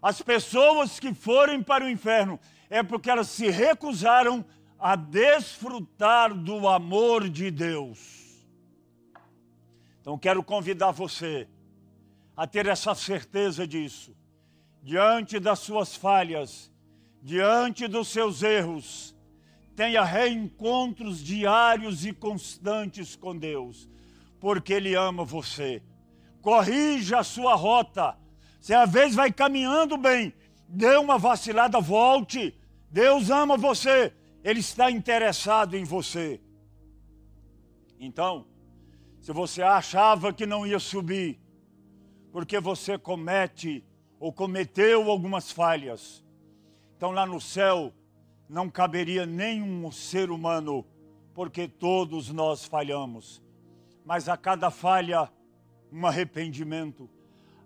[0.00, 4.44] As pessoas que forem para o inferno, é porque elas se recusaram
[4.78, 8.46] a desfrutar do amor de Deus.
[10.00, 11.48] Então quero convidar você
[12.38, 14.16] a ter essa certeza disso.
[14.80, 16.70] Diante das suas falhas,
[17.20, 19.12] diante dos seus erros,
[19.74, 23.90] tenha reencontros diários e constantes com Deus,
[24.38, 25.82] porque Ele ama você.
[26.40, 28.16] Corrija a sua rota,
[28.60, 30.32] Se às vezes vai caminhando bem,
[30.68, 32.54] dê uma vacilada, volte.
[32.88, 34.12] Deus ama você,
[34.44, 36.40] Ele está interessado em você.
[37.98, 38.46] Então,
[39.20, 41.40] se você achava que não ia subir,
[42.38, 43.84] porque você comete
[44.20, 46.24] ou cometeu algumas falhas,
[46.96, 47.92] então lá no céu
[48.48, 50.86] não caberia nenhum ser humano,
[51.34, 53.42] porque todos nós falhamos.
[54.04, 55.28] Mas a cada falha,
[55.90, 57.10] um arrependimento.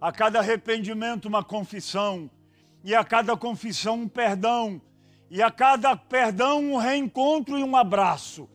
[0.01, 2.31] A cada arrependimento, uma confissão.
[2.83, 4.81] E a cada confissão, um perdão.
[5.29, 8.49] E a cada perdão, um reencontro e um abraço.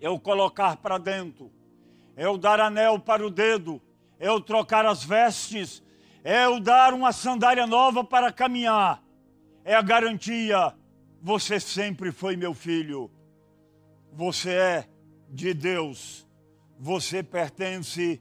[0.00, 1.52] É o colocar para dentro.
[2.16, 3.82] É o dar anel para o dedo.
[4.18, 5.82] É o trocar as vestes.
[6.22, 9.02] É o dar uma sandália nova para caminhar.
[9.64, 10.74] É a garantia
[11.26, 13.10] você sempre foi meu filho.
[14.12, 14.88] Você é
[15.30, 16.28] de Deus.
[16.78, 18.20] Você pertence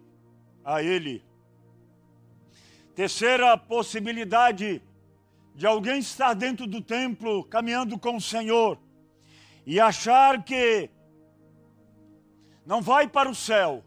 [0.64, 1.22] a Ele.
[2.96, 4.82] Terceira possibilidade
[5.54, 8.80] de alguém estar dentro do templo caminhando com o Senhor
[9.66, 10.90] e achar que
[12.66, 13.84] não vai para o céu,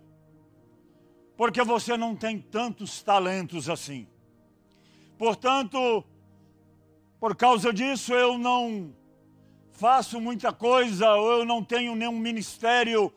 [1.36, 4.06] porque você não tem tantos talentos assim.
[5.18, 6.04] Portanto,
[7.20, 8.94] por causa disso eu não
[9.72, 13.12] faço muita coisa, ou eu não tenho nenhum ministério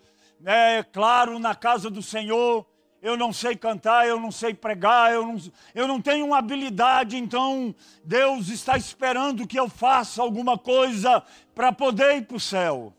[0.45, 2.65] é, claro na casa do Senhor,
[3.01, 5.37] eu não sei cantar, eu não sei pregar, eu não,
[5.73, 11.23] eu não tenho uma habilidade, então Deus está esperando que eu faça alguma coisa
[11.55, 12.93] para poder ir para o céu.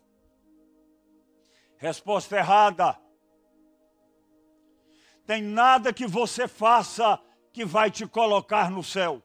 [1.77, 2.97] Resposta errada.
[5.31, 7.17] Tem nada que você faça
[7.53, 9.23] que vai te colocar no céu.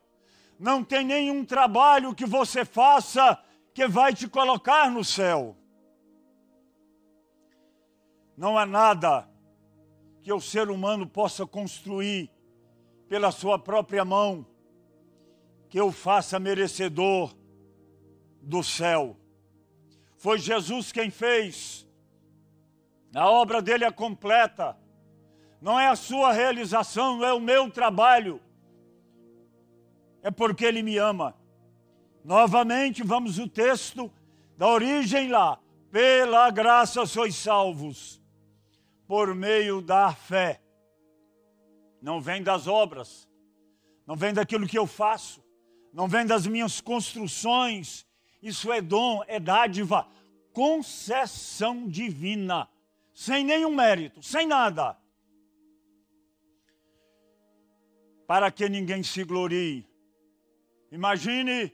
[0.57, 3.37] Não tem nenhum trabalho que você faça
[3.73, 5.57] que vai te colocar no céu.
[8.37, 9.29] Não há nada
[10.21, 12.31] que o ser humano possa construir
[13.09, 14.47] pela sua própria mão
[15.67, 17.35] que o faça merecedor
[18.41, 19.17] do céu.
[20.15, 21.85] Foi Jesus quem fez.
[23.13, 24.86] A obra dele é completa.
[25.61, 28.39] Não é a sua realização, não é o meu trabalho.
[30.21, 31.35] É porque ele me ama.
[32.23, 34.11] Novamente, vamos o texto
[34.57, 35.59] da origem lá.
[35.89, 38.21] Pela graça sois salvos,
[39.07, 40.61] por meio da fé.
[42.01, 43.27] Não vem das obras,
[44.05, 45.43] não vem daquilo que eu faço,
[45.93, 48.05] não vem das minhas construções.
[48.43, 50.07] Isso é dom, é dádiva,
[50.53, 52.69] concessão divina,
[53.13, 54.97] sem nenhum mérito, sem nada.
[58.27, 59.87] Para que ninguém se glorie.
[60.91, 61.73] Imagine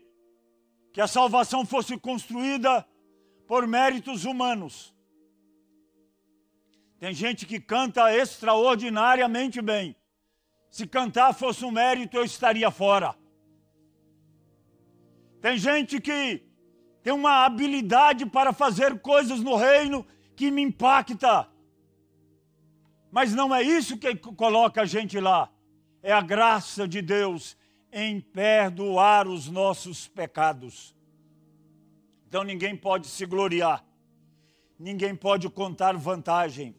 [0.93, 2.87] que a salvação fosse construída
[3.47, 4.95] por méritos humanos.
[6.99, 9.95] Tem gente que canta extraordinariamente bem.
[10.71, 13.15] Se cantar fosse um mérito, eu estaria fora.
[15.41, 16.41] Tem gente que
[17.03, 21.49] tem uma habilidade para fazer coisas no reino que me impacta.
[23.11, 25.52] Mas não é isso que coloca a gente lá.
[26.05, 27.55] É a graça de Deus
[27.89, 30.93] em perdoar os nossos pecados.
[32.27, 33.85] Então ninguém pode se gloriar,
[34.77, 36.75] ninguém pode contar vantagem.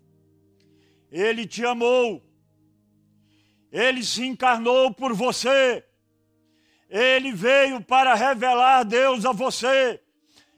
[1.11, 2.23] Ele te amou,
[3.73, 5.83] ele se encarnou por você,
[6.91, 10.03] ele veio para revelar Deus a você,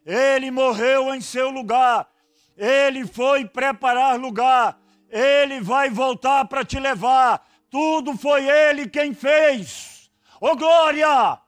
[0.04, 2.10] ele morreu em seu lugar,
[2.56, 7.46] ele foi preparar lugar, ele vai voltar para te levar.
[7.76, 10.10] Tudo foi ele quem fez.
[10.40, 11.38] Ô oh, glória!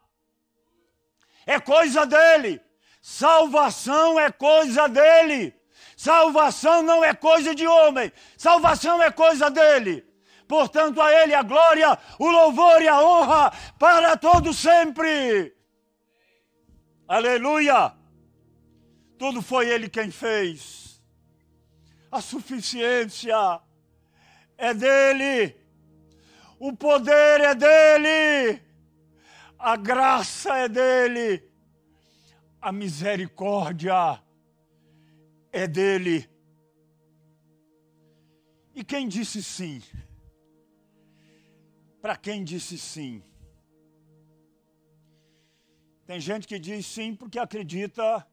[1.46, 2.60] É coisa dele.
[3.00, 5.54] Salvação é coisa dele.
[5.96, 8.12] Salvação não é coisa de homem.
[8.36, 10.04] Salvação é coisa dele.
[10.46, 15.56] Portanto, a ele a glória, o louvor e a honra para todo sempre.
[17.08, 17.94] Aleluia!
[19.18, 21.02] Tudo foi ele quem fez.
[22.12, 23.62] A suficiência
[24.58, 25.67] é dele.
[26.58, 28.68] O poder é dele
[29.58, 31.42] a graça é dele,
[32.60, 34.22] a misericórdia
[35.50, 36.30] é dele.
[38.72, 39.82] E quem disse sim?
[42.00, 43.20] Para quem disse sim?
[46.06, 48.24] Tem gente que diz sim porque acredita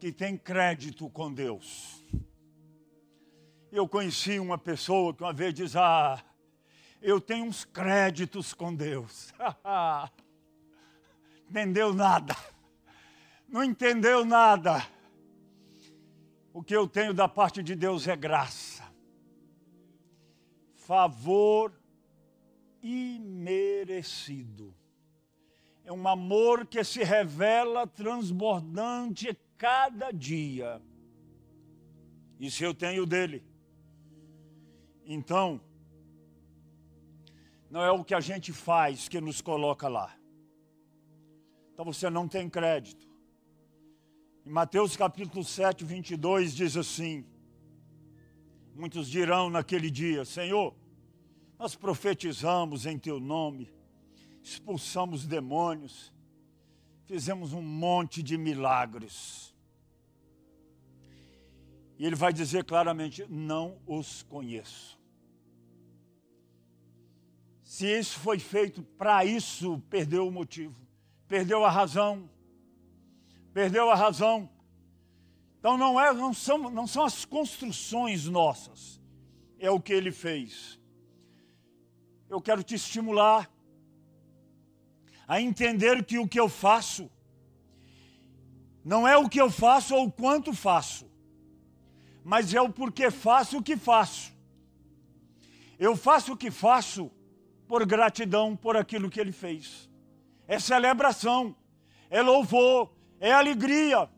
[0.00, 2.04] que tem crédito com Deus.
[3.70, 6.22] Eu conheci uma pessoa que uma vez diz: Ah,
[7.00, 9.32] eu tenho uns créditos com Deus.
[11.48, 12.36] entendeu nada.
[13.48, 14.86] Não entendeu nada.
[16.52, 18.82] O que eu tenho da parte de Deus é graça,
[20.74, 21.72] favor
[22.82, 24.74] imerecido.
[25.84, 30.82] É um amor que se revela transbordante cada dia.
[32.38, 33.42] Isso eu tenho dele.
[35.04, 35.60] Então,
[37.70, 40.14] não é o que a gente faz que nos coloca lá.
[41.72, 43.06] Então você não tem crédito.
[44.44, 47.24] Em Mateus capítulo 7, 22 diz assim:
[48.74, 50.74] Muitos dirão naquele dia: Senhor,
[51.58, 53.70] nós profetizamos em teu nome,
[54.42, 56.12] expulsamos demônios,
[57.04, 59.54] fizemos um monte de milagres.
[61.98, 64.97] E ele vai dizer claramente: Não os conheço.
[67.78, 70.74] Se isso foi feito para isso, perdeu o motivo,
[71.28, 72.28] perdeu a razão,
[73.54, 74.50] perdeu a razão.
[75.60, 79.00] Então não, é, não, são, não são as construções nossas,
[79.60, 80.76] é o que ele fez.
[82.28, 83.48] Eu quero te estimular
[85.28, 87.08] a entender que o que eu faço
[88.84, 91.08] não é o que eu faço ou o quanto faço,
[92.24, 94.32] mas é o porquê faço o que faço.
[95.78, 97.12] Eu faço o que faço
[97.68, 99.88] por gratidão por aquilo que ele fez.
[100.48, 101.54] É celebração,
[102.08, 102.90] é louvor,
[103.20, 104.08] é alegria.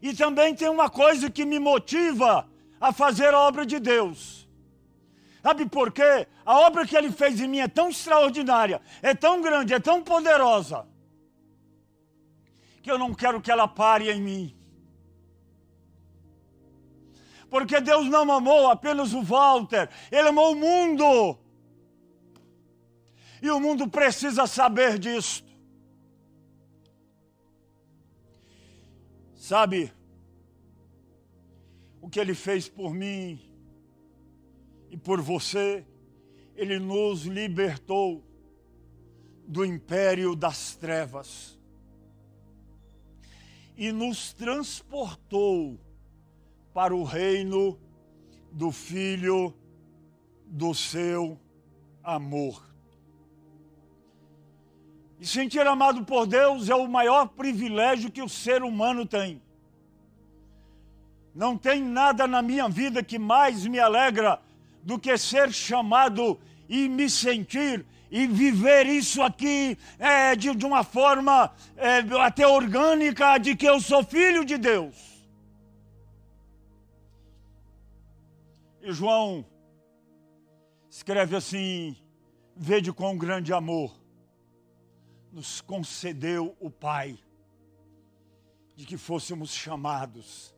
[0.00, 2.48] E também tem uma coisa que me motiva
[2.80, 4.48] a fazer a obra de Deus.
[5.42, 6.28] Sabe por quê?
[6.46, 10.02] A obra que ele fez em mim é tão extraordinária, é tão grande, é tão
[10.02, 10.86] poderosa,
[12.82, 14.56] que eu não quero que ela pare em mim.
[17.50, 21.38] Porque Deus não amou apenas o Walter, Ele amou o mundo.
[23.42, 25.44] E o mundo precisa saber disso.
[29.34, 29.92] Sabe,
[32.00, 33.40] o que ele fez por mim
[34.90, 35.86] e por você,
[36.56, 38.24] ele nos libertou
[39.46, 41.58] do império das trevas
[43.76, 45.78] e nos transportou
[46.74, 47.78] para o reino
[48.52, 49.54] do Filho
[50.46, 51.38] do seu
[52.02, 52.67] amor.
[55.20, 59.42] E sentir amado por Deus é o maior privilégio que o ser humano tem.
[61.34, 64.40] Não tem nada na minha vida que mais me alegra
[64.82, 66.38] do que ser chamado
[66.68, 73.38] e me sentir e viver isso aqui é, de, de uma forma é, até orgânica
[73.38, 74.94] de que eu sou filho de Deus.
[78.80, 79.44] E João
[80.88, 81.96] escreve assim:
[82.56, 83.97] Vede com grande amor
[85.38, 87.16] nos concedeu o Pai,
[88.74, 90.52] de que fôssemos chamados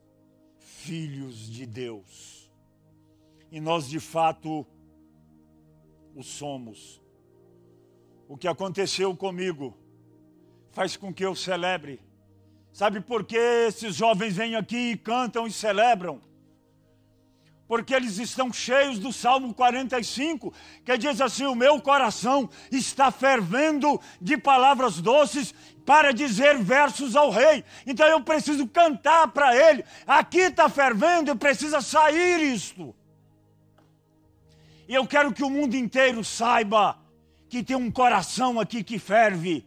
[0.57, 2.51] filhos de Deus.
[3.53, 4.67] E nós de fato
[6.15, 6.99] o somos.
[8.27, 9.77] O que aconteceu comigo
[10.71, 12.01] faz com que eu celebre.
[12.73, 16.23] Sabe por que esses jovens vêm aqui e cantam e celebram?
[17.71, 20.53] Porque eles estão cheios do Salmo 45,
[20.85, 25.55] que diz assim: O meu coração está fervendo de palavras doces
[25.87, 27.65] para dizer versos ao rei.
[27.87, 29.85] Então eu preciso cantar para ele.
[30.05, 32.93] Aqui está fervendo e precisa sair isto.
[34.89, 36.99] E eu quero que o mundo inteiro saiba
[37.49, 39.65] que tem um coração aqui que ferve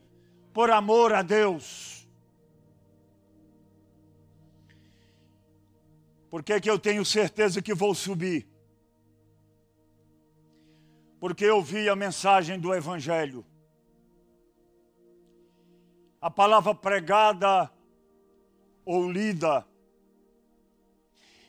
[0.53, 1.92] por amor a Deus.
[6.33, 8.47] Por que, que eu tenho certeza que vou subir?
[11.19, 13.45] Porque eu vi a mensagem do Evangelho.
[16.19, 17.71] A palavra pregada
[18.83, 19.63] ou lida.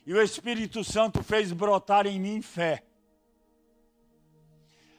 [0.05, 2.85] E o Espírito Santo fez brotar em mim fé.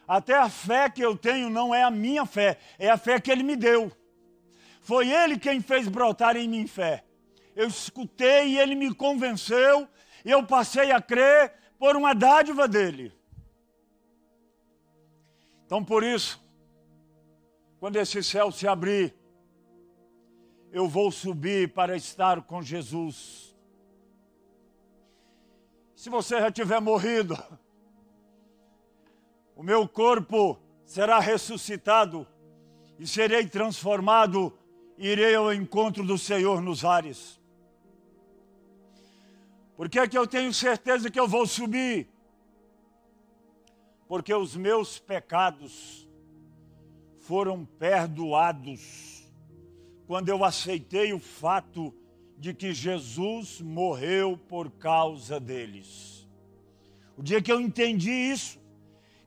[0.08, 3.30] Até a fé que eu tenho não é a minha fé, é a fé que
[3.30, 3.92] Ele me deu.
[4.82, 7.05] Foi Ele quem fez brotar em mim fé
[7.56, 9.88] eu escutei e ele me convenceu,
[10.24, 13.14] e eu passei a crer por uma dádiva dele.
[15.66, 16.44] Então, por isso,
[17.80, 19.16] quando esse céu se abrir,
[20.72, 23.56] eu vou subir para estar com Jesus.
[25.96, 27.36] Se você já tiver morrido,
[29.56, 32.28] o meu corpo será ressuscitado
[33.00, 34.58] e serei transformado,
[34.98, 37.40] irei ao encontro do Senhor nos ares.
[39.76, 42.08] Por que, é que eu tenho certeza que eu vou subir?
[44.08, 46.08] Porque os meus pecados
[47.20, 49.30] foram perdoados
[50.08, 51.94] quando eu aceitei o fato
[52.38, 56.28] de que Jesus morreu por causa deles.
[57.18, 58.60] O dia que eu entendi isso,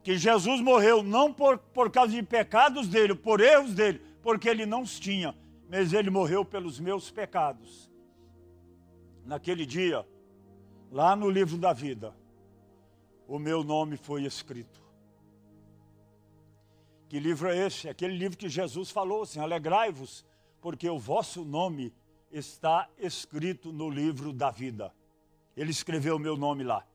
[0.02, 4.64] que Jesus morreu não por, por causa de pecados dele, por erros dele, porque ele
[4.64, 5.34] não os tinha,
[5.68, 7.90] mas ele morreu pelos meus pecados.
[9.24, 10.06] Naquele dia,
[10.90, 12.14] lá no livro da vida,
[13.26, 14.80] o meu nome foi escrito.
[17.08, 17.88] Que livro é esse?
[17.88, 20.24] Aquele livro que Jesus falou assim: alegrai-vos,
[20.60, 21.94] porque o vosso nome
[22.30, 24.94] está escrito no livro da vida.
[25.56, 26.86] Ele escreveu o meu nome lá.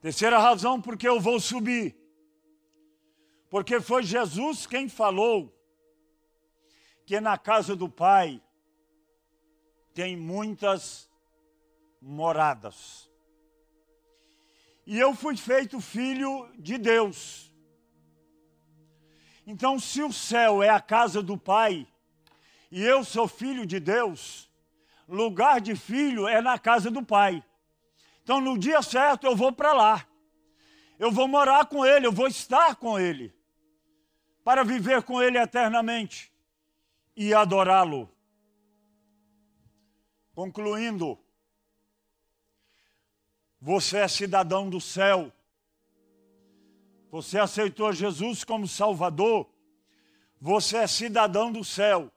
[0.00, 1.96] Terceira razão, porque eu vou subir.
[3.48, 5.54] Porque foi Jesus quem falou
[7.06, 8.42] que na casa do Pai
[9.92, 11.08] tem muitas
[12.04, 13.10] moradas.
[14.86, 17.50] E eu fui feito filho de Deus.
[19.46, 21.86] Então, se o céu é a casa do Pai,
[22.70, 24.50] e eu sou filho de Deus,
[25.08, 27.42] lugar de filho é na casa do Pai.
[28.22, 30.06] Então, no dia certo, eu vou para lá.
[30.98, 33.34] Eu vou morar com Ele, eu vou estar com Ele,
[34.42, 36.32] para viver com Ele eternamente
[37.16, 38.10] e adorá-lo.
[40.34, 41.18] Concluindo,
[43.66, 45.32] você é cidadão do céu.
[47.10, 49.48] Você aceitou Jesus como Salvador.
[50.38, 52.12] Você é cidadão do céu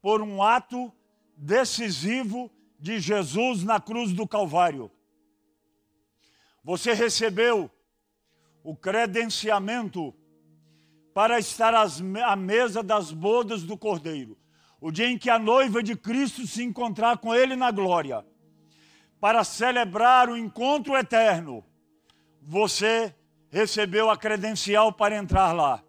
[0.00, 0.92] por um ato
[1.36, 4.88] decisivo de Jesus na cruz do Calvário.
[6.62, 7.68] Você recebeu
[8.62, 10.14] o credenciamento
[11.12, 14.38] para estar à mesa das bodas do Cordeiro,
[14.80, 18.24] o dia em que a noiva de Cristo se encontrar com Ele na glória,
[19.24, 21.64] para celebrar o encontro eterno.
[22.42, 23.16] Você
[23.48, 25.82] recebeu a credencial para entrar lá.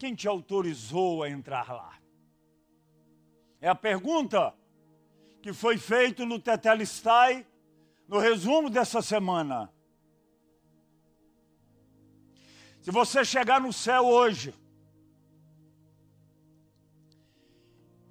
[0.00, 1.96] Quem te autorizou a entrar lá?
[3.60, 4.52] É a pergunta
[5.40, 7.46] que foi feita no Tetelestai
[8.08, 9.72] no resumo dessa semana.
[12.80, 14.52] Se você chegar no céu hoje,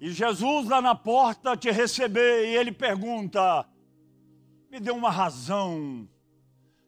[0.06, 3.68] e Jesus lá na porta te receber, e ele pergunta:
[4.70, 6.08] me dê uma razão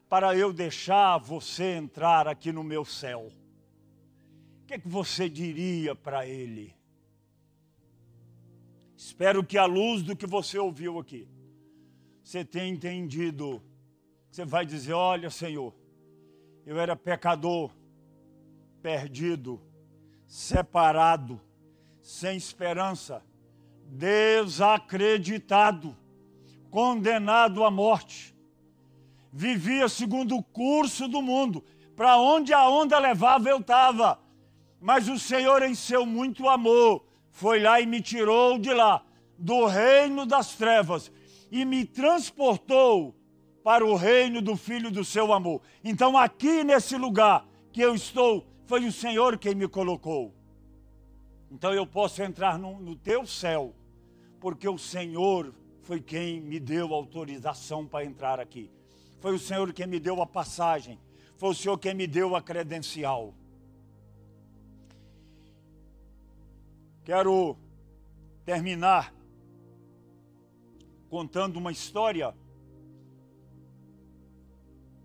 [0.07, 3.29] para eu deixar você entrar aqui no meu céu.
[4.61, 6.73] O que, é que você diria para ele?
[8.95, 11.27] Espero que, à luz do que você ouviu aqui,
[12.23, 13.61] você tem entendido.
[14.31, 15.75] Você vai dizer: Olha, Senhor,
[16.65, 17.69] eu era pecador,
[18.81, 19.61] perdido,
[20.25, 21.41] separado,
[22.01, 23.23] sem esperança,
[23.85, 25.95] desacreditado,
[26.69, 28.35] condenado à morte.
[29.31, 31.63] Vivia segundo o curso do mundo,
[31.95, 34.19] para onde a onda levava eu estava.
[34.81, 39.03] Mas o Senhor, em seu muito amor, foi lá e me tirou de lá,
[39.37, 41.11] do reino das trevas,
[41.51, 43.15] e me transportou
[43.63, 45.61] para o reino do Filho do seu amor.
[45.83, 50.33] Então, aqui nesse lugar que eu estou, foi o Senhor quem me colocou.
[51.51, 53.73] Então, eu posso entrar no, no teu céu,
[54.39, 58.69] porque o Senhor foi quem me deu autorização para entrar aqui.
[59.19, 60.99] Foi o Senhor quem me deu a passagem.
[61.35, 63.33] Foi o Senhor quem me deu a credencial.
[67.03, 67.57] Quero
[68.45, 69.13] terminar
[71.09, 72.35] contando uma história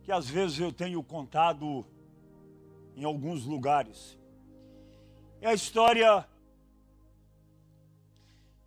[0.02, 1.84] que às vezes eu tenho contado
[2.94, 4.18] em alguns lugares.
[5.40, 6.28] É a história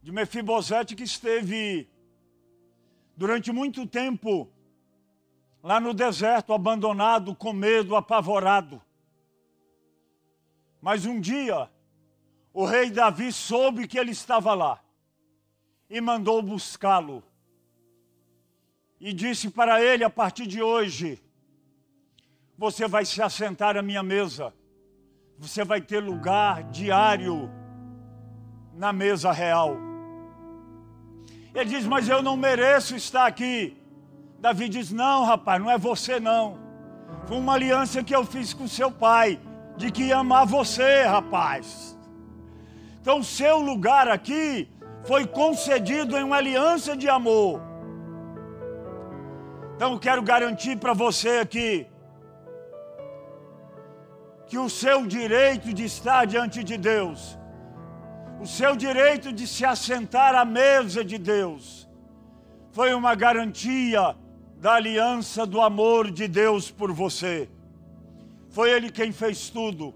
[0.07, 1.85] de Mefibosete que esteve
[3.17, 4.49] durante muito tempo
[5.61, 8.81] lá no deserto, abandonado, com medo, apavorado.
[10.81, 11.69] Mas um dia,
[12.53, 14.81] o rei Davi soube que ele estava lá
[15.89, 17.21] e mandou buscá-lo.
[19.01, 21.21] E disse para ele: a partir de hoje,
[22.57, 24.53] você vai se assentar à minha mesa,
[25.37, 27.51] você vai ter lugar diário
[28.73, 29.86] na mesa real.
[31.57, 33.55] Ele diz: Mas eu não mereço estar aqui.
[34.39, 36.45] Davi diz: Não, rapaz, não é você não.
[37.27, 39.39] Foi uma aliança que eu fiz com seu pai,
[39.75, 41.97] de que ia amar você, rapaz.
[43.01, 44.69] Então, seu lugar aqui
[45.03, 47.61] foi concedido em uma aliança de amor.
[49.75, 51.87] Então eu quero garantir para você aqui
[54.47, 57.36] que o seu direito de estar diante de Deus,
[58.39, 61.89] o seu direito de se assentar à mesa de Deus,
[62.71, 64.15] foi uma garantia
[64.59, 67.49] da aliança do amor de Deus por você.
[68.49, 69.93] Foi Ele quem fez tudo,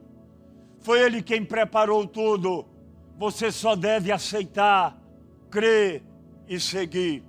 [0.79, 2.65] foi Ele quem preparou tudo.
[3.17, 4.97] Você só deve aceitar
[5.51, 6.03] crer
[6.47, 7.23] e seguir.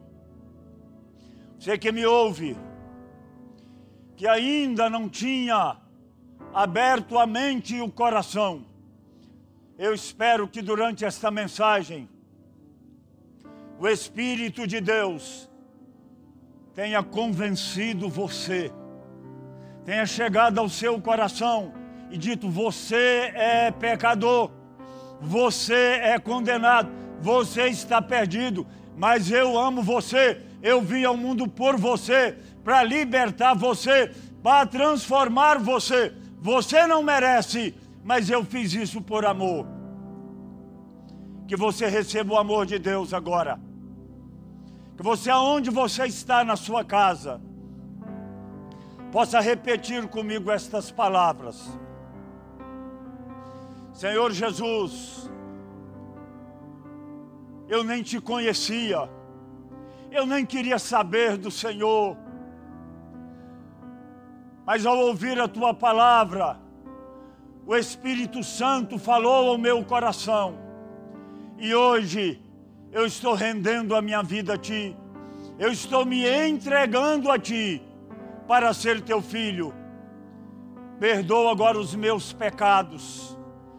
[1.59, 2.57] Você que me ouve,
[4.17, 5.77] que ainda não tinha
[6.55, 8.65] aberto a mente e o coração,
[9.79, 12.09] eu espero que durante esta mensagem,
[13.79, 15.51] o Espírito de Deus
[16.75, 18.73] tenha convencido você,
[19.85, 21.73] tenha chegado ao seu coração
[22.11, 24.51] e dito: você é pecador,
[25.21, 28.67] você é condenado, você está perdido,
[28.97, 34.13] mas eu amo você, eu vim ao mundo por você, para libertar você,
[34.43, 36.13] para transformar você.
[36.41, 39.67] Você não merece, mas eu fiz isso por amor.
[41.47, 43.61] Que você receba o amor de Deus agora.
[44.97, 47.41] Que você, aonde você está na sua casa,
[49.11, 51.79] possa repetir comigo estas palavras.
[53.93, 55.31] Senhor Jesus,
[57.69, 59.09] eu nem te conhecia,
[60.11, 62.17] eu nem queria saber do Senhor,
[64.65, 66.62] mas ao ouvir a tua palavra,
[67.67, 70.59] o Espírito Santo falou ao meu coração,
[71.59, 72.41] e hoje
[72.91, 74.97] eu estou rendendo a minha vida a Ti,
[75.59, 77.83] eu estou me entregando a Ti
[78.49, 79.73] para ser Teu filho.
[80.99, 83.37] Perdoa agora os meus pecados.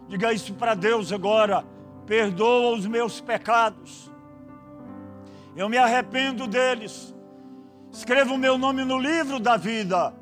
[0.10, 1.64] Diga isso para Deus agora.
[2.06, 4.12] Perdoa os meus pecados.
[5.56, 7.16] Eu me arrependo deles.
[7.92, 10.14] Escreva o meu nome no livro da vida.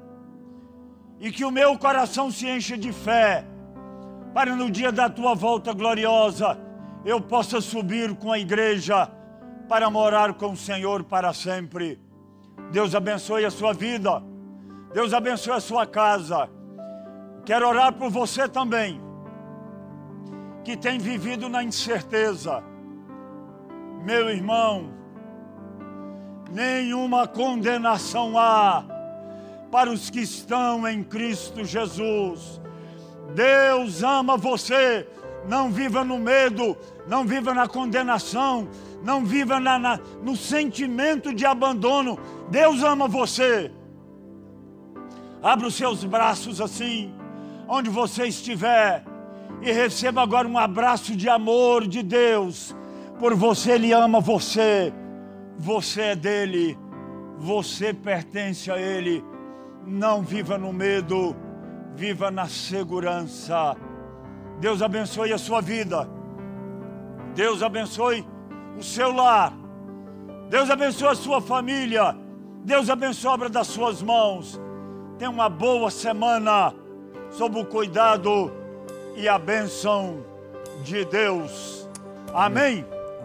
[1.20, 3.46] E que o meu coração se encha de fé.
[4.34, 6.58] Para no dia da tua volta gloriosa
[7.04, 9.10] eu possa subir com a igreja
[9.68, 12.00] para morar com o Senhor para sempre.
[12.72, 14.24] Deus abençoe a sua vida.
[14.94, 16.50] Deus abençoe a sua casa.
[17.46, 19.02] Quero orar por você também,
[20.64, 22.64] que tem vivido na incerteza.
[24.04, 24.92] Meu irmão,
[26.52, 28.84] nenhuma condenação há
[29.72, 32.62] para os que estão em Cristo Jesus.
[33.34, 35.08] Deus ama você
[35.48, 36.78] não viva no medo,
[37.08, 38.68] não viva na condenação,
[39.04, 42.20] não viva na, na, no sentimento de abandono.
[42.50, 43.72] Deus ama você.
[45.42, 47.14] Abra os seus braços assim,
[47.68, 49.04] onde você estiver,
[49.62, 52.76] e receba agora um abraço de amor de Deus.
[53.20, 54.94] Por você, Ele ama você.
[55.58, 56.78] Você é dele,
[57.38, 59.24] você pertence a Ele.
[59.86, 61.36] Não viva no medo,
[61.96, 63.76] viva na segurança.
[64.60, 66.08] Deus abençoe a sua vida.
[67.34, 68.26] Deus abençoe
[68.78, 69.54] o seu lar.
[70.50, 72.16] Deus abençoe a sua família.
[72.64, 74.60] Deus abençoe a obra das suas mãos.
[75.18, 76.74] Tenha uma boa semana
[77.30, 78.52] sob o cuidado
[79.16, 80.24] e a bênção
[80.84, 81.90] de Deus.
[82.34, 82.86] Amém.